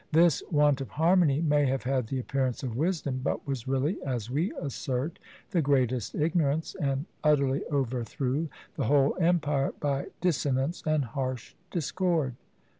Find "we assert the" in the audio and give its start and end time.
4.31-5.61